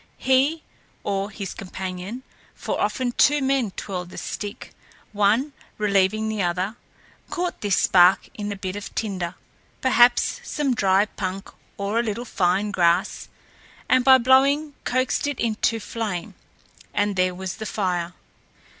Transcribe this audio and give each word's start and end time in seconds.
He, 0.17 0.63
or 1.03 1.29
his 1.29 1.53
companion, 1.53 2.23
for 2.55 2.81
often 2.81 3.11
two 3.11 3.39
men 3.39 3.69
twirled 3.69 4.09
the 4.09 4.17
stick, 4.17 4.73
one 5.13 5.53
relieving 5.77 6.27
the 6.27 6.41
other, 6.41 6.75
caught 7.29 7.61
this 7.61 7.77
spark 7.77 8.27
in 8.33 8.51
a 8.51 8.55
bit 8.55 8.75
of 8.75 8.95
tinder 8.95 9.35
perhaps 9.79 10.41
some 10.43 10.73
dry 10.73 11.05
punk 11.05 11.51
or 11.77 11.99
a 11.99 12.03
little 12.03 12.25
fine 12.25 12.71
grass 12.71 13.29
and 13.87 14.03
by 14.03 14.17
blowing 14.17 14.73
coaxed 14.85 15.27
it 15.27 15.39
into 15.39 15.79
flame, 15.79 16.33
and 16.95 17.15
there 17.15 17.35
was 17.35 17.57
the 17.57 17.67
fire. 17.67 18.13